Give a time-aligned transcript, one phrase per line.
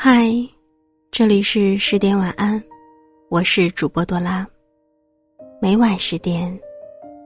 [0.00, 0.30] 嗨，
[1.10, 2.62] 这里是十点晚安，
[3.30, 4.46] 我是主播多拉。
[5.60, 6.56] 每晚十点，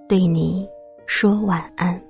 [0.09, 0.67] 对你
[1.07, 2.03] 说晚安。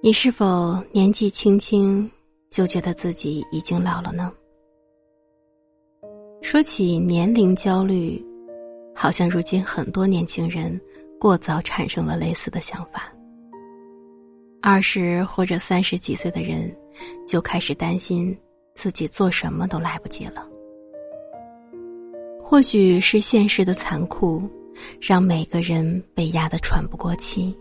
[0.00, 2.08] 你是否年纪轻轻
[2.50, 4.32] 就觉得自己已经老了呢？
[6.40, 8.24] 说起年龄焦虑，
[8.94, 10.80] 好像如今很多年轻人
[11.18, 13.12] 过早产生了类似的想法。
[14.62, 16.72] 二十或者三十几岁的人。
[17.26, 18.36] 就开始担心
[18.74, 20.46] 自己做什么都来不及了。
[22.42, 24.42] 或许是现实的残酷，
[25.00, 27.54] 让每个人被压得喘不过气；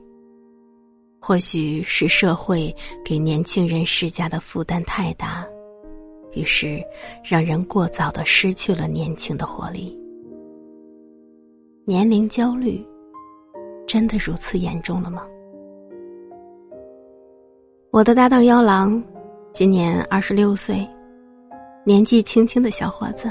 [1.19, 5.47] 或许是社会给年轻人施加的负担太大，
[6.33, 6.83] 于是
[7.23, 9.97] 让人过早的失去了年轻的活力。
[11.85, 12.85] 年龄焦虑，
[13.87, 15.25] 真的如此严重了吗？
[17.91, 19.01] 我的搭档妖狼。
[19.53, 20.87] 今年二十六岁，
[21.85, 23.29] 年纪轻轻的小伙子，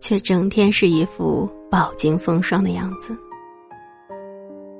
[0.00, 3.14] 却整天是一副饱经风霜的样子。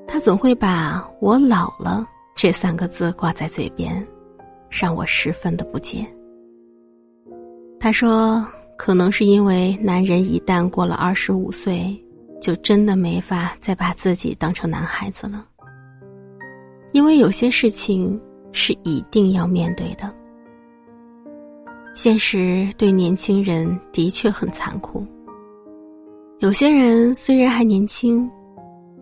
[0.07, 2.03] 他总会把我老了
[2.35, 4.05] 这三个字挂在嘴边，
[4.69, 6.05] 让我十分的不解。
[7.79, 8.43] 他说
[8.75, 11.95] ：“可能是因为男人一旦过了二十五岁，
[12.41, 15.45] 就真的没法再把自己当成男孩子了，
[16.91, 18.19] 因为有些事情
[18.51, 20.11] 是一定要面对的。”
[21.93, 25.05] 现实对年轻人的确很残酷。
[26.39, 28.29] 有些人虽然还年轻，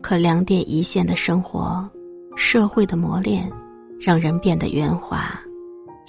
[0.01, 1.89] 可两点一线的生活、
[2.35, 3.49] 社会的磨练，
[3.99, 5.39] 让人变得圆滑，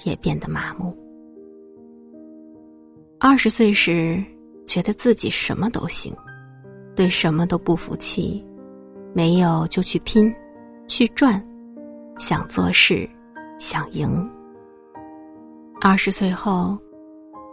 [0.03, 0.95] 也变得麻木。
[3.19, 4.21] 二十岁时，
[4.65, 6.13] 觉得自己什么都行，
[6.95, 8.43] 对什么都不服气，
[9.13, 10.33] 没有就去拼，
[10.87, 11.41] 去赚，
[12.17, 13.07] 想做事，
[13.59, 14.29] 想赢。
[15.83, 16.77] 二十岁后，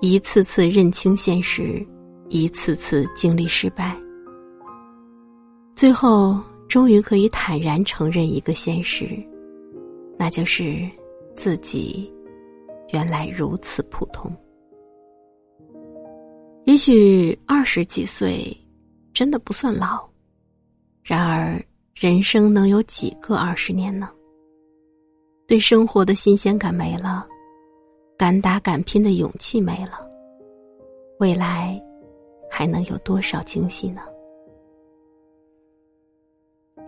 [0.03, 1.83] 一次次认清现实，
[2.29, 3.99] 一次次经历失败，
[5.75, 9.19] 最后终于可以坦然承认一个现实，
[10.19, 10.87] 那就是
[11.34, 12.12] 自己
[12.93, 14.31] 原来如此普通。
[16.66, 18.55] 也许二十几岁
[19.15, 20.06] 真的不算老，
[21.03, 21.65] 然而
[21.95, 24.10] 人生能有几个二十年呢？
[25.47, 27.27] 对生活的新鲜感没了。
[28.19, 30.05] 敢打敢拼的勇气没了，
[31.21, 31.81] 未来
[32.51, 34.03] 还能有多少惊喜呢？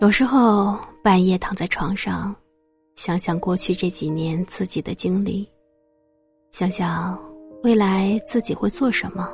[0.00, 2.34] 有时候半夜躺在床上，
[2.96, 5.48] 想想过去这几年自己的经历，
[6.50, 7.16] 想想
[7.62, 9.32] 未来自己会做什么，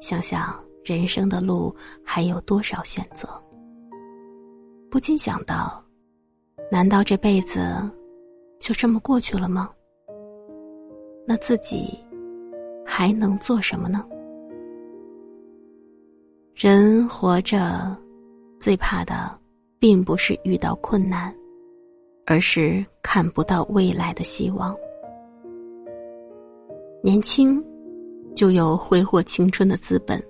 [0.00, 0.54] 想想
[0.84, 1.74] 人生的路
[2.04, 3.28] 还有多少选择，
[4.88, 5.84] 不禁想到：
[6.70, 7.60] 难道这辈子
[8.60, 9.68] 就这么过去了吗？
[11.24, 11.98] 那自己
[12.84, 14.04] 还能做什么呢？
[16.54, 17.96] 人活着
[18.60, 19.36] 最怕的，
[19.78, 21.34] 并不是遇到困难，
[22.26, 24.76] 而是看不到未来的希望。
[27.02, 27.64] 年轻
[28.36, 30.22] 就有挥霍青春的资本，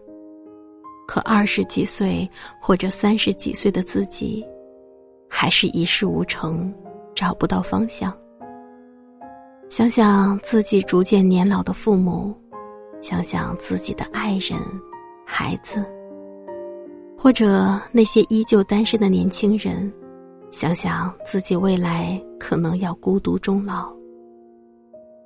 [1.08, 2.28] 可二十几岁
[2.60, 4.46] 或者三十几岁的自己，
[5.28, 6.72] 还是一事无成，
[7.14, 8.16] 找不到方向。
[9.72, 12.34] 想想自己逐渐年老的父母，
[13.00, 14.60] 想想自己的爱人、
[15.24, 15.82] 孩子，
[17.16, 19.90] 或者那些依旧单身的年轻人，
[20.50, 23.90] 想想自己未来可能要孤独终老，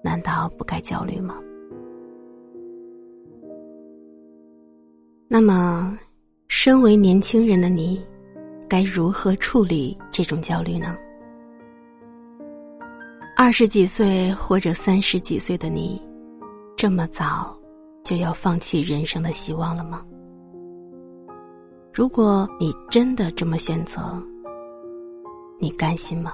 [0.01, 1.35] 难道不该焦虑吗？
[5.27, 5.99] 那么，
[6.47, 8.01] 身为年轻人的你，
[8.69, 10.97] 该如何处理这种焦虑呢？
[13.39, 16.01] 二十几岁或者三十几岁的你，
[16.75, 17.55] 这么早
[18.03, 20.03] 就要放弃人生的希望了吗？
[21.93, 24.01] 如果你真的这么选择，
[25.61, 26.33] 你甘心吗？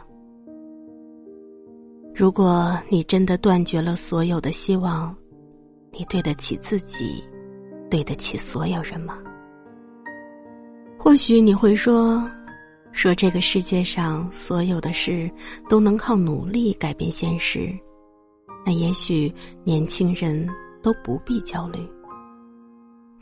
[2.14, 5.12] 如果你真的断绝了所有的希望，
[5.90, 7.24] 你对得起自己，
[7.90, 9.18] 对得起所有人吗？
[10.96, 12.24] 或许你会说。
[12.92, 15.30] 说这个世界上所有的事
[15.68, 17.72] 都能靠努力改变现实，
[18.64, 19.32] 那也许
[19.64, 20.48] 年轻人
[20.82, 21.80] 都不必焦虑。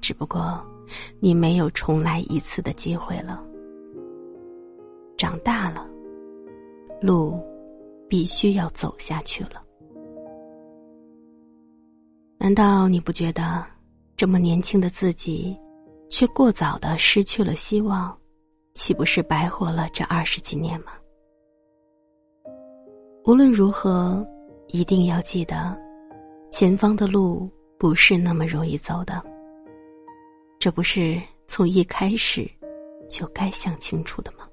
[0.00, 0.60] 只不过，
[1.20, 3.42] 你没有重来一次的机会了。
[5.16, 5.86] 长大了，
[7.00, 7.38] 路
[8.08, 9.62] 必须要走下去了。
[12.38, 13.64] 难道你不觉得，
[14.16, 15.56] 这么年轻的自己，
[16.08, 18.16] 却过早的失去了希望？
[18.74, 20.92] 岂不是白活了这二十几年吗？
[23.24, 24.26] 无论如何，
[24.68, 25.76] 一定要记得，
[26.50, 29.22] 前方的路不是那么容易走的。
[30.58, 32.48] 这不是从一开始
[33.08, 34.48] 就该想清楚的吗？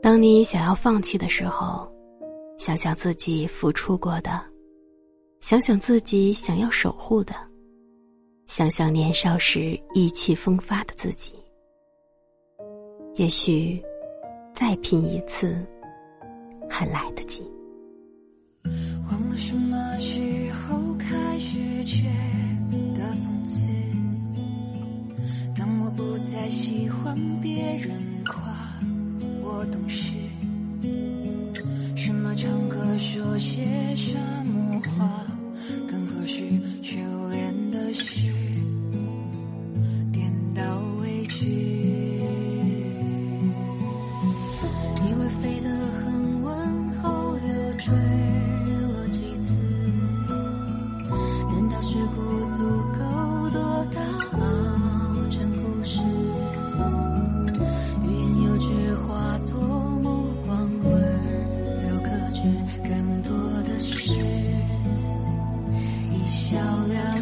[0.00, 1.90] 当你想要放弃的时候，
[2.56, 4.40] 想想自己付出过的，
[5.40, 7.34] 想想自己想要守护的，
[8.46, 11.34] 想想年少时意气风发的自己，
[13.18, 13.78] 也许
[14.54, 15.54] 再拼一次。
[16.70, 17.42] 还来得及。
[19.10, 20.20] 忘了什么时
[20.52, 22.04] 候开始觉
[22.94, 23.66] 得讽刺？
[25.56, 28.40] 当我不再喜欢别人夸
[29.42, 30.12] 我懂事，
[31.96, 33.64] 什么场合说些
[33.96, 34.14] 什
[34.44, 35.26] 么话
[35.88, 36.42] 更合适？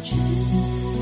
[0.07, 0.96] 去。